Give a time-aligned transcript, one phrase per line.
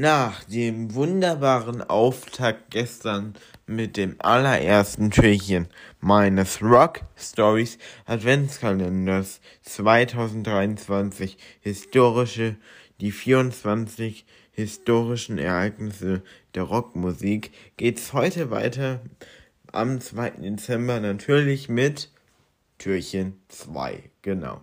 [0.00, 3.34] Nach dem wunderbaren Auftakt gestern
[3.66, 5.66] mit dem allerersten Türchen
[5.98, 12.54] meines Rock Stories Adventskalenders 2023 historische,
[13.00, 16.22] die 24 historischen Ereignisse
[16.54, 19.00] der Rockmusik geht's heute weiter
[19.72, 20.30] am 2.
[20.42, 22.08] Dezember natürlich mit
[22.78, 24.60] Türchen 2, genau.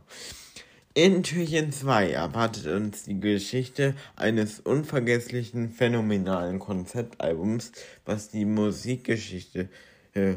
[0.97, 7.73] In Türchen 2 erwartet uns die Geschichte eines unvergesslichen, phänomenalen Konzeptalbums,
[8.05, 9.67] was die Musikgeschichte
[10.13, 10.35] äh,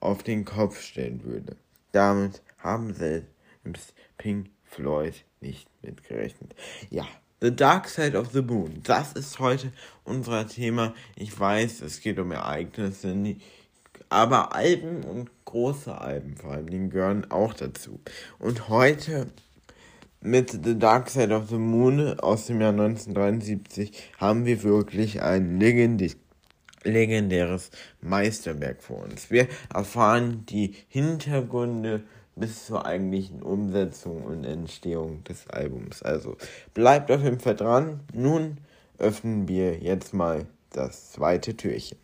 [0.00, 1.56] auf den Kopf stellen würde.
[1.92, 6.54] Damit haben selbst Pink Floyd nicht mitgerechnet.
[6.88, 7.06] Ja,
[7.42, 10.94] The Dark Side of the Moon, das ist heute unser Thema.
[11.16, 13.14] Ich weiß, es geht um Ereignisse,
[14.08, 18.00] aber Alben und große Alben vor allem, die gehören auch dazu.
[18.38, 19.30] Und heute
[20.20, 25.58] mit The Dark Side of the Moon aus dem Jahr 1973 haben wir wirklich ein
[25.58, 26.16] legendäres
[26.84, 27.70] legendäres
[28.00, 29.30] Meisterwerk vor uns.
[29.30, 32.02] Wir erfahren die Hintergründe
[32.36, 36.02] bis zur eigentlichen Umsetzung und Entstehung des Albums.
[36.02, 36.36] Also
[36.74, 38.00] bleibt auf jeden Fall dran.
[38.14, 38.58] Nun
[38.98, 41.98] öffnen wir jetzt mal das zweite Türchen.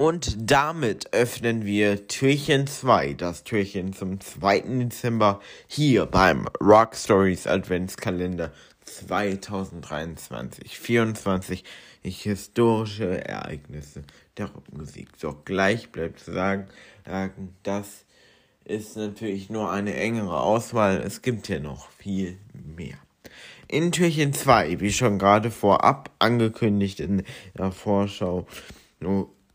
[0.00, 4.60] Und damit öffnen wir Türchen 2, das Türchen zum 2.
[4.60, 8.52] Dezember hier beim Rock Stories Adventskalender
[8.84, 10.78] 2023.
[10.78, 11.64] 24
[12.00, 14.04] historische Ereignisse
[14.36, 15.08] der Rockmusik.
[15.16, 16.68] So, gleich bleibt zu sagen,
[17.64, 18.04] das
[18.64, 21.02] ist natürlich nur eine engere Auswahl.
[21.04, 22.38] Es gibt ja noch viel
[22.76, 22.98] mehr.
[23.66, 27.24] In Türchen 2, wie schon gerade vorab angekündigt in
[27.58, 28.46] der Vorschau,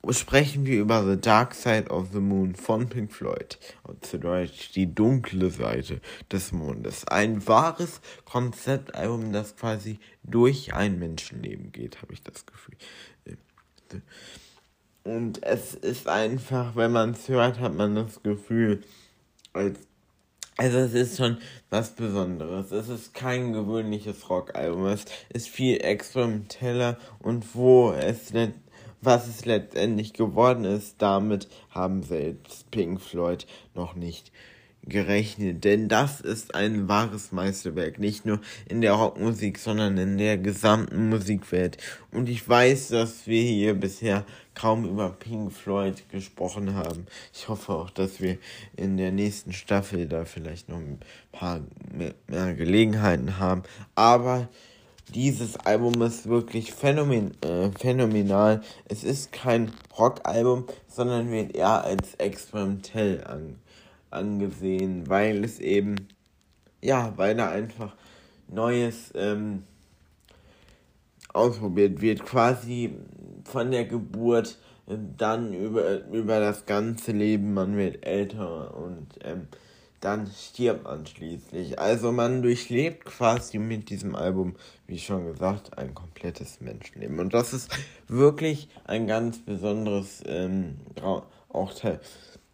[0.09, 3.57] sprechen wir über The Dark Side of the Moon von Pink Floyd.
[3.83, 7.07] Und zu Deutsch die dunkle Seite des Mondes.
[7.07, 12.75] Ein wahres Konzeptalbum, das quasi durch ein Menschenleben geht, habe ich das Gefühl.
[15.03, 18.83] Und es ist einfach, wenn man es hört, hat man das Gefühl,
[19.53, 19.77] als
[20.55, 21.37] also es ist schon
[21.71, 22.71] was Besonderes.
[22.71, 24.85] Es ist kein gewöhnliches Rockalbum.
[24.85, 28.33] Es ist viel experimenteller und wo es
[29.05, 34.31] was es letztendlich geworden ist, damit haben selbst Pink Floyd noch nicht
[34.85, 35.63] gerechnet.
[35.63, 41.09] Denn das ist ein wahres Meisterwerk, nicht nur in der Rockmusik, sondern in der gesamten
[41.09, 41.77] Musikwelt.
[42.11, 44.25] Und ich weiß, dass wir hier bisher
[44.55, 47.07] kaum über Pink Floyd gesprochen haben.
[47.33, 48.37] Ich hoffe auch, dass wir
[48.75, 50.99] in der nächsten Staffel da vielleicht noch ein
[51.31, 51.61] paar
[51.91, 53.63] mehr, Gelegenheiten haben.
[53.95, 54.49] Aber
[55.13, 58.61] dieses Album ist wirklich phänomen, äh, phänomenal.
[58.85, 63.59] Es ist kein Rockalbum, sondern wird eher als experimentell an,
[64.09, 66.07] angesehen, weil es eben,
[66.81, 67.95] ja, weil da einfach
[68.47, 69.63] Neues ähm,
[71.31, 72.25] ausprobiert wird.
[72.25, 72.95] Quasi
[73.45, 74.57] von der Geburt
[74.87, 79.47] äh, dann über, über das ganze Leben, man wird älter und ähm,
[80.03, 81.79] dann stirbt man schließlich.
[81.79, 84.55] Also man durchlebt quasi mit diesem Album,
[84.85, 87.19] wie schon gesagt, ein komplettes Menschenleben.
[87.19, 87.71] Und das ist
[88.09, 90.75] wirklich ein ganz besonderes, ähm,
[91.49, 91.71] auch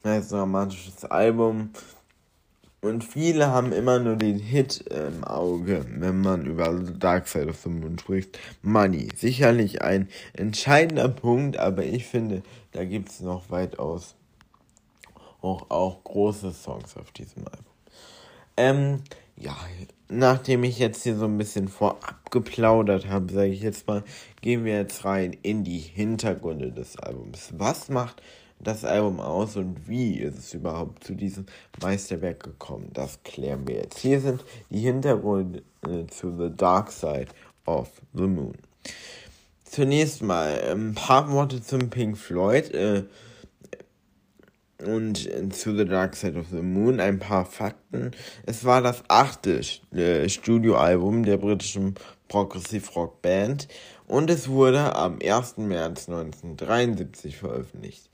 [0.04, 1.72] dramatisches Album.
[2.82, 7.58] Und viele haben immer nur den Hit im Auge, wenn man über Dark Side of
[7.64, 8.38] the Moon spricht.
[8.62, 9.10] Money.
[9.16, 12.44] Sicherlich ein entscheidender Punkt, aber ich finde,
[12.74, 14.16] da gibt es noch weitaus
[15.42, 17.66] auch, auch große Songs auf diesem Album.
[18.58, 19.04] Ähm,
[19.38, 19.56] ja,
[20.10, 24.04] nachdem ich jetzt hier so ein bisschen vorab geplaudert habe, sage ich jetzt mal,
[24.42, 27.54] gehen wir jetzt rein in die Hintergründe des Albums.
[27.58, 28.22] Was macht
[28.60, 31.46] das Album aus und wie ist es überhaupt zu diesem
[31.82, 32.90] Meisterwerk gekommen?
[32.94, 34.00] Das klären wir jetzt.
[34.00, 35.64] Hier sind die Hintergründe
[36.10, 37.30] zu The Dark Side
[37.66, 38.56] of the Moon.
[39.64, 42.74] Zunächst mal ein paar Worte zum Pink Floyd.
[42.74, 43.04] Äh,
[44.86, 48.12] und zu The Dark Side of the Moon ein paar Fakten.
[48.46, 49.62] Es war das achte
[49.94, 51.96] äh, Studioalbum der britischen
[52.28, 53.68] Progressive Rock Band
[54.08, 55.58] und es wurde am 1.
[55.58, 58.10] März 1973 veröffentlicht.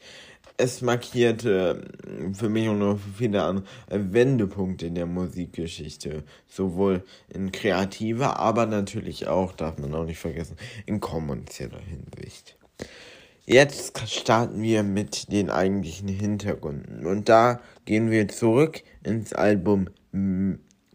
[0.57, 7.51] Es markierte äh, für mich und für viele andere Wendepunkte in der Musikgeschichte, sowohl in
[7.51, 12.57] kreativer, aber natürlich auch, darf man auch nicht vergessen, in kommerzieller Hinsicht.
[13.47, 17.05] Jetzt starten wir mit den eigentlichen Hintergründen.
[17.05, 19.87] Und da gehen wir zurück ins Album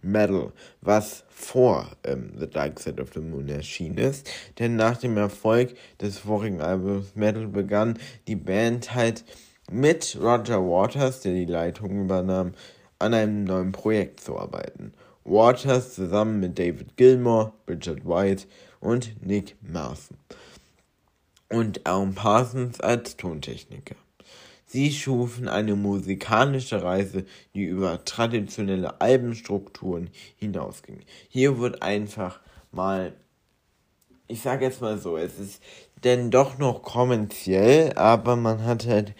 [0.02, 4.28] Metal, was vor ähm, The Dark Side of the Moon erschienen ist.
[4.58, 9.24] Denn nach dem Erfolg des vorigen Albums Metal begann die Band halt
[9.70, 12.54] mit Roger Waters, der die Leitung übernahm,
[12.98, 14.92] an einem neuen Projekt zu arbeiten.
[15.22, 18.48] Waters zusammen mit David Gilmour, Richard White
[18.80, 20.16] und Nick Mason
[21.50, 23.96] und Alan Parsons als Tontechniker.
[24.66, 27.24] Sie schufen eine musikalische Reise,
[27.54, 31.00] die über traditionelle Albenstrukturen hinausging.
[31.28, 32.38] Hier wird einfach
[32.70, 33.12] mal,
[34.28, 35.60] ich sage jetzt mal so, es ist
[36.04, 39.14] denn doch noch kommerziell, aber man hat halt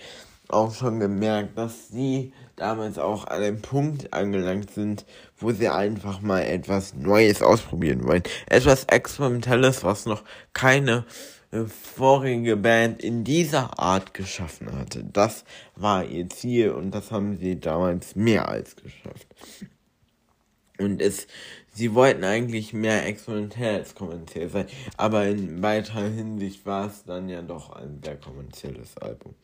[0.47, 5.05] auch schon gemerkt, dass sie damals auch an einem Punkt angelangt sind,
[5.37, 8.23] wo sie einfach mal etwas Neues ausprobieren wollen.
[8.47, 10.23] Etwas Experimentelles, was noch
[10.53, 11.05] keine
[11.53, 15.05] vorige Band in dieser Art geschaffen hatte.
[15.05, 15.45] Das
[15.75, 19.27] war ihr Ziel und das haben sie damals mehr als geschafft.
[20.79, 21.27] Und es,
[21.75, 24.67] sie wollten eigentlich mehr experimentell als kommerziell sein,
[24.97, 29.35] aber in weiterer Hinsicht war es dann ja doch ein sehr kommerzielles Album.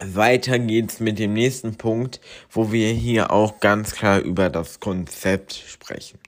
[0.00, 2.20] Weiter geht's mit dem nächsten Punkt,
[2.50, 6.18] wo wir hier auch ganz klar über das Konzept sprechen.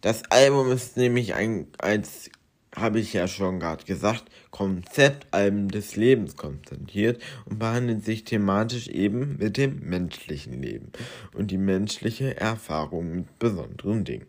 [0.00, 2.30] Das Album ist nämlich ein, als
[2.74, 9.36] habe ich ja schon gerade gesagt, Konzeptalben des Lebens konzentriert und behandelt sich thematisch eben
[9.38, 10.92] mit dem menschlichen Leben
[11.34, 14.26] und die menschliche Erfahrung mit besonderen Dingen.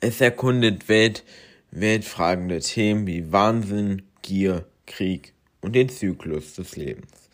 [0.00, 1.24] Es erkundet Welt,
[1.70, 7.30] weltfragende Themen wie Wahnsinn, Gier, Krieg und den Zyklus des Lebens.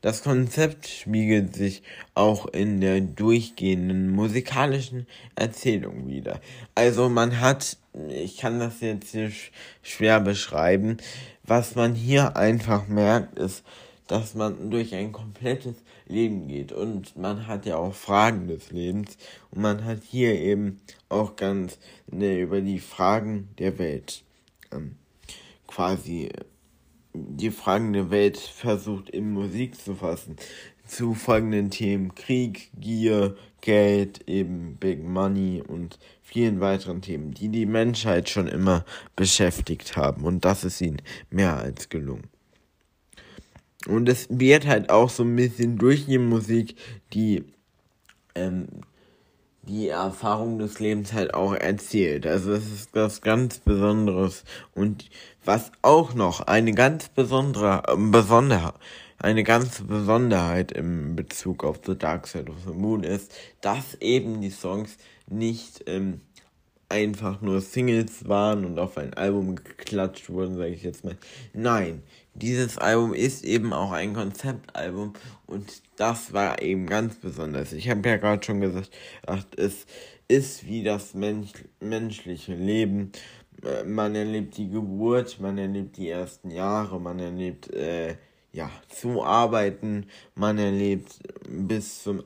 [0.00, 1.82] Das Konzept spiegelt sich
[2.14, 6.40] auch in der durchgehenden musikalischen Erzählung wieder.
[6.74, 7.76] Also man hat,
[8.08, 9.30] ich kann das jetzt hier
[9.82, 10.96] schwer beschreiben,
[11.42, 13.62] was man hier einfach merkt, ist,
[14.06, 15.76] dass man durch ein komplettes
[16.06, 19.16] Leben geht und man hat ja auch Fragen des Lebens
[19.50, 21.78] und man hat hier eben auch ganz
[22.10, 24.24] ne, über die Fragen der Welt
[24.72, 24.96] ähm,
[25.66, 26.30] quasi
[27.12, 30.36] die fragende Welt versucht in Musik zu fassen.
[30.86, 37.66] Zu folgenden Themen Krieg, Gier, Geld, eben Big Money und vielen weiteren Themen, die die
[37.66, 38.84] Menschheit schon immer
[39.16, 40.24] beschäftigt haben.
[40.24, 42.28] Und das ist ihnen mehr als gelungen.
[43.86, 46.76] Und es wird halt auch so ein bisschen durch die Musik
[47.12, 47.44] die
[48.34, 48.68] ähm,
[49.70, 52.26] die Erfahrung des Lebens halt auch erzählt.
[52.26, 54.44] Also es ist was ganz Besonderes
[54.74, 55.08] und
[55.44, 58.74] was auch noch eine ganz besondere äh, Besonderheit
[59.22, 64.40] eine ganz Besonderheit im Bezug auf The Dark Side of the Moon ist, dass eben
[64.40, 64.96] die Songs
[65.28, 66.22] nicht ähm,
[66.88, 71.18] einfach nur Singles waren und auf ein Album geklatscht wurden, sage ich jetzt mal.
[71.52, 72.02] Nein,
[72.34, 75.14] dieses Album ist eben auch ein Konzeptalbum
[75.46, 77.72] und das war eben ganz besonders.
[77.72, 78.90] Ich habe ja gerade schon gesagt,
[79.26, 79.86] ach, es
[80.28, 83.12] ist wie das Mensch, menschliche Leben.
[83.64, 88.16] Äh, man erlebt die Geburt, man erlebt die ersten Jahre, man erlebt äh,
[88.52, 91.18] ja zu arbeiten, man erlebt
[91.48, 92.22] bis zum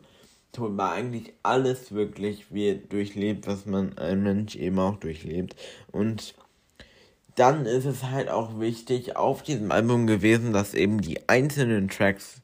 [0.53, 5.57] Tod, war eigentlich alles wirklich wird durchlebt, was man ein Mensch eben auch durchlebt
[5.91, 6.35] und
[7.35, 12.43] dann ist es halt auch wichtig auf diesem Album gewesen, dass eben die einzelnen Tracks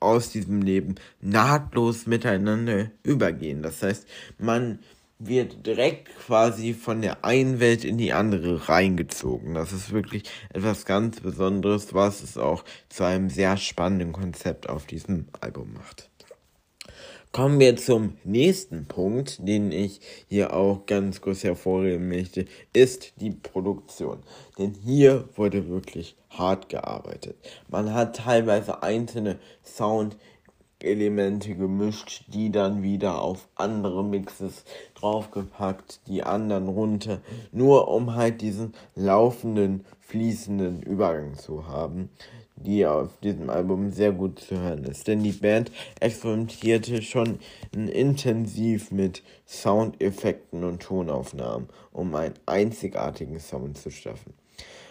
[0.00, 3.62] aus diesem Leben nahtlos miteinander übergehen.
[3.62, 4.06] Das heißt,
[4.38, 4.78] man
[5.18, 9.54] wird direkt quasi von der einen Welt in die andere reingezogen.
[9.54, 14.86] Das ist wirklich etwas ganz Besonderes, was es auch zu einem sehr spannenden Konzept auf
[14.86, 16.10] diesem Album macht.
[17.32, 23.30] Kommen wir zum nächsten Punkt, den ich hier auch ganz kurz hervorheben möchte, ist die
[23.30, 24.18] Produktion.
[24.58, 27.36] Denn hier wurde wirklich hart gearbeitet.
[27.68, 30.18] Man hat teilweise einzelne Sound
[30.80, 38.42] Elemente gemischt, die dann wieder auf andere Mixes draufgepackt, die anderen runter, nur um halt
[38.42, 42.10] diesen laufenden, fließenden Übergang zu haben,
[42.66, 45.06] die auf diesem Album sehr gut zu hören ist.
[45.08, 47.38] Denn die Band experimentierte schon
[47.72, 54.34] intensiv mit Soundeffekten und Tonaufnahmen, um einen einzigartigen Sound zu schaffen.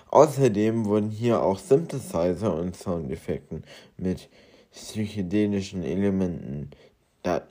[0.10, 3.64] Außerdem wurden hier auch Synthesizer und Soundeffekten
[3.98, 4.30] mit
[4.72, 6.70] psychedelischen Elementen
[7.24, 7.44] da,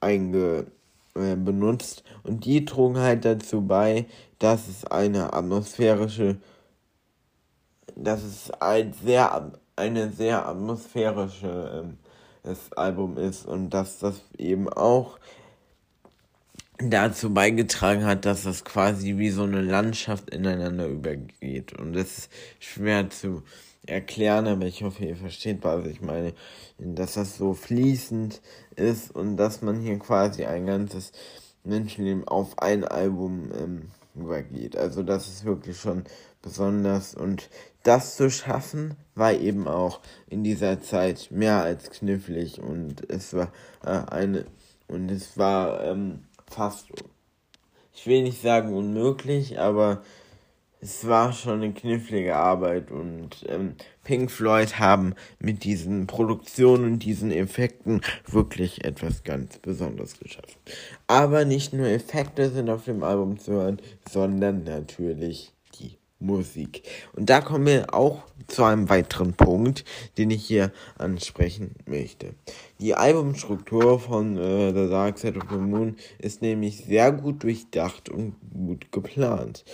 [0.00, 0.66] einge,
[1.14, 4.06] äh, benutzt und die trugen halt dazu bei,
[4.38, 6.36] dass es eine atmosphärische,
[7.96, 11.98] dass es ein sehr, eine sehr atmosphärische ähm,
[12.42, 15.18] das Album ist und dass das eben auch
[16.78, 21.72] dazu beigetragen hat, dass das quasi wie so eine Landschaft ineinander übergeht.
[21.72, 23.42] Und das ist schwer zu
[23.84, 26.34] erklären, aber ich hoffe, ihr versteht, was ich meine.
[26.78, 28.40] Dass das so fließend
[28.76, 31.12] ist und dass man hier quasi ein ganzes
[31.64, 34.76] Menschenleben auf ein Album ähm, übergeht.
[34.76, 36.04] Also das ist wirklich schon
[36.42, 37.14] besonders.
[37.14, 37.50] Und
[37.82, 42.60] das zu schaffen war eben auch in dieser Zeit mehr als knifflig.
[42.60, 43.52] Und es war
[43.84, 44.46] äh, eine
[44.86, 46.88] und es war ähm, fast
[47.98, 50.02] ich will nicht sagen unmöglich, aber
[50.80, 52.92] es war schon eine knifflige Arbeit.
[52.92, 60.18] Und ähm, Pink Floyd haben mit diesen Produktionen und diesen Effekten wirklich etwas ganz Besonderes
[60.20, 60.54] geschaffen.
[61.08, 65.52] Aber nicht nur Effekte sind auf dem Album zu hören, sondern natürlich
[66.20, 66.82] Musik.
[67.14, 69.84] Und da kommen wir auch zu einem weiteren Punkt,
[70.16, 72.34] den ich hier ansprechen möchte.
[72.80, 78.08] Die Albumstruktur von äh, The Dark Side of the Moon ist nämlich sehr gut durchdacht
[78.08, 79.64] und gut geplant.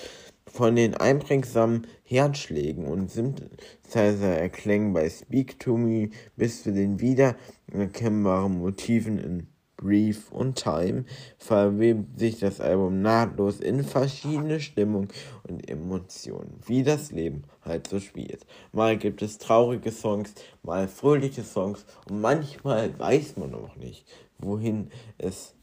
[0.46, 9.18] Von den einprägsamen Herzschlägen und Synthesizer-Erklängen bei Speak to Me bis zu den wiedererkennbaren Motiven
[9.18, 9.53] in
[9.84, 11.04] Brief und Time
[11.36, 15.08] verwebt sich das Album nahtlos in verschiedene Stimmungen
[15.46, 18.46] und Emotionen, wie das Leben halt so spielt.
[18.72, 24.06] Mal gibt es traurige Songs, mal fröhliche Songs und manchmal weiß man auch nicht,
[24.38, 24.88] wohin
[25.18, 25.54] es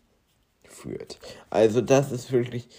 [0.64, 1.18] führt.
[1.50, 2.70] Also das ist wirklich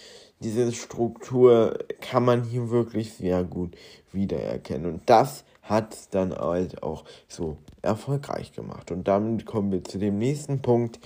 [0.43, 3.75] diese Struktur kann man hier wirklich sehr gut
[4.11, 4.93] wiedererkennen.
[4.93, 8.91] Und das hat es dann halt auch so erfolgreich gemacht.
[8.91, 10.99] Und damit kommen wir zu dem nächsten Punkt,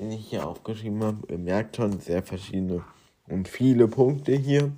[0.00, 1.18] den ich hier aufgeschrieben habe.
[1.28, 2.82] Ihr merkt schon sehr verschiedene
[3.28, 4.72] und viele Punkte hier,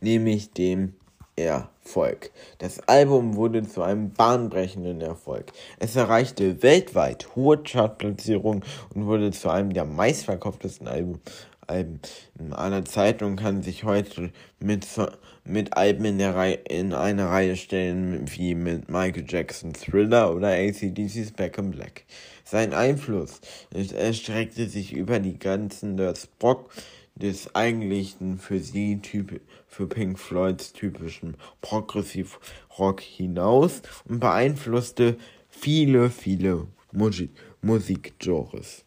[0.00, 0.94] nämlich dem
[1.34, 2.30] Erfolg.
[2.58, 5.50] Das Album wurde zu einem bahnbrechenden Erfolg.
[5.78, 8.62] Es erreichte weltweit hohe Chartplatzierungen
[8.94, 11.20] und wurde zu einem der meistverkauftesten Alben
[11.72, 12.00] Alben
[12.52, 14.86] aller Zeiten und kann sich heute mit,
[15.44, 20.48] mit Alben in, der Reihe, in eine Reihe stellen, wie mit Michael Jackson Thriller oder
[20.48, 22.04] ACDC's Back in Black.
[22.44, 23.40] Sein Einfluss
[23.72, 26.70] erstreckte sich über die Grenzen des Rock,
[27.14, 32.38] des eigentlichen für sie typ, für Pink Floyds typischen Progressive
[32.78, 35.16] Rock hinaus und beeinflusste
[35.48, 37.30] viele, viele Musik
[37.62, 38.84] Musikgenres.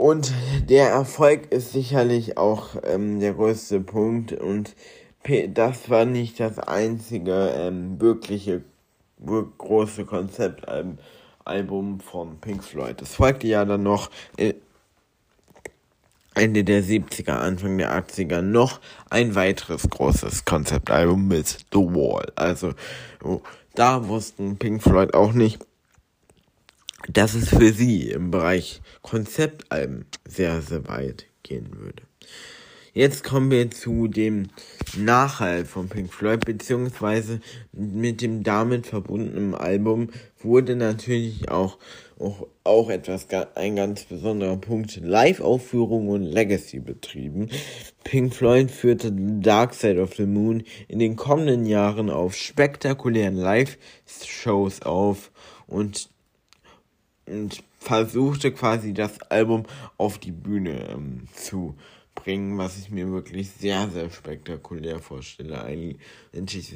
[0.00, 0.32] Und
[0.66, 4.32] der Erfolg ist sicherlich auch ähm, der größte Punkt.
[4.32, 4.74] Und
[5.48, 8.62] das war nicht das einzige ähm, wirkliche
[9.58, 13.02] große Konzeptalbum von Pink Floyd.
[13.02, 14.54] Es folgte ja dann noch äh,
[16.34, 18.80] Ende der 70er, Anfang der 80er noch
[19.10, 22.32] ein weiteres großes Konzeptalbum mit The Wall.
[22.36, 22.72] Also
[23.22, 23.42] oh,
[23.74, 25.60] da wussten Pink Floyd auch nicht,
[27.08, 32.02] dass es für sie im Bereich Konzeptalben sehr, sehr weit gehen würde.
[32.92, 34.48] Jetzt kommen wir zu dem
[34.96, 37.40] Nachhalt von Pink Floyd, beziehungsweise
[37.72, 40.08] mit dem damit verbundenen Album
[40.42, 41.78] wurde natürlich auch,
[42.18, 47.48] auch, auch etwas, ein ganz besonderer Punkt, Live-Aufführung und Legacy betrieben.
[48.02, 54.82] Pink Floyd führte Dark Side of the Moon in den kommenden Jahren auf spektakulären Live-Shows
[54.82, 55.30] auf
[55.68, 56.10] und
[57.30, 59.64] und versuchte quasi das Album
[59.96, 61.74] auf die Bühne ähm, zu
[62.14, 65.62] bringen, was ich mir wirklich sehr, sehr spektakulär vorstelle.
[65.62, 66.74] Eigentlich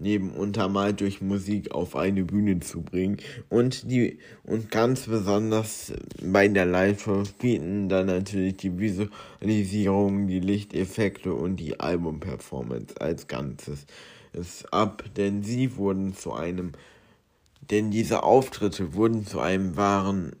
[0.00, 3.18] neben untermalt durch Musik auf eine Bühne zu bringen.
[3.48, 5.92] Und die und ganz besonders
[6.22, 13.86] bei der Live-Show dann natürlich die Visualisierung, die Lichteffekte und die Album-Performance als Ganzes
[14.32, 16.72] ist ab, denn sie wurden zu einem
[17.60, 20.36] denn diese Auftritte wurden zu einem wahren,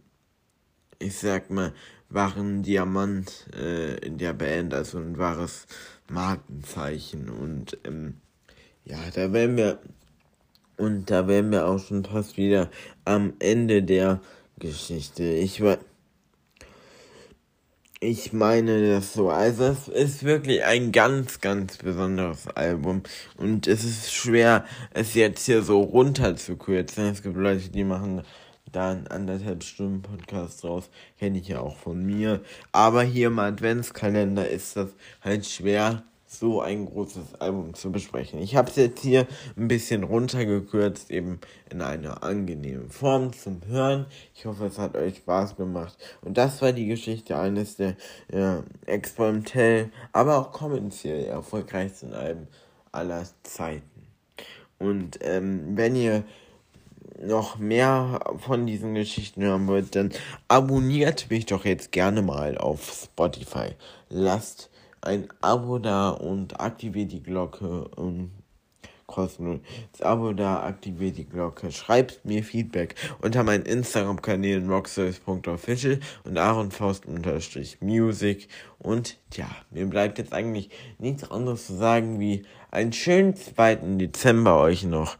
[0.98, 1.72] ich sag mal,
[2.08, 5.66] wahren Diamant äh, in der Band, also ein wahres
[6.10, 7.28] Markenzeichen.
[7.28, 8.20] Und ähm,
[8.84, 9.78] ja, da werden wir
[10.78, 12.70] Und da wären wir auch schon fast wieder
[13.04, 14.20] am Ende der
[14.58, 15.24] Geschichte.
[15.24, 15.78] Ich war.
[18.00, 19.28] Ich meine das so.
[19.28, 23.02] Also es ist wirklich ein ganz, ganz besonderes Album.
[23.36, 24.64] Und es ist schwer,
[24.94, 27.06] es jetzt hier so runterzukürzen.
[27.06, 28.22] Es gibt Leute, die machen
[28.70, 30.90] da einen anderthalb Stunden Podcast draus.
[31.18, 32.40] Kenne ich ja auch von mir.
[32.70, 34.90] Aber hier im Adventskalender ist das
[35.20, 38.38] halt schwer so ein großes Album zu besprechen.
[38.40, 44.06] Ich habe es jetzt hier ein bisschen runtergekürzt, eben in einer angenehmen Form zum Hören.
[44.34, 45.96] Ich hoffe, es hat euch Spaß gemacht.
[46.20, 47.96] Und das war die Geschichte eines der
[48.30, 52.46] ja, experimentell, aber auch kommerziell erfolgreichsten Alben
[52.92, 53.82] aller Zeiten.
[54.78, 56.24] Und ähm, wenn ihr
[57.20, 60.12] noch mehr von diesen Geschichten hören wollt, dann
[60.46, 63.70] abonniert mich doch jetzt gerne mal auf Spotify.
[64.08, 67.88] Lasst ein Abo da und aktiviert die Glocke.
[67.96, 68.30] Um,
[69.08, 69.58] kostenlos.
[69.92, 71.72] Das Abo da, aktiviert die Glocke.
[71.72, 78.46] Schreibt mir Feedback unter meinen Instagram-Kanälen rockservice.official und aaronfaust-music.
[78.78, 83.96] Und ja, mir bleibt jetzt eigentlich nichts anderes zu sagen wie einen schönen 2.
[83.96, 85.16] Dezember euch noch.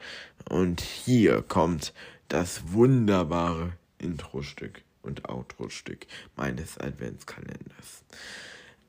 [0.49, 1.93] Und hier kommt
[2.29, 6.07] das wunderbare Intro-Stück und Outro-Stück
[6.37, 8.05] meines Adventskalenders.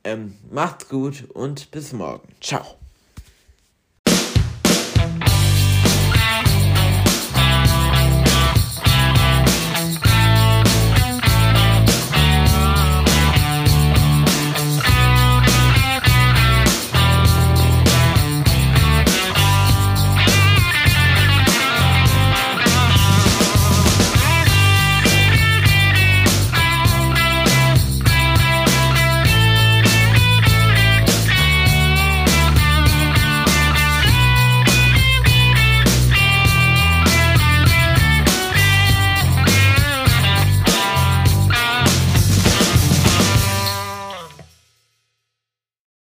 [0.04, 2.28] Ähm, macht's gut und bis morgen.
[2.42, 2.80] Ciao.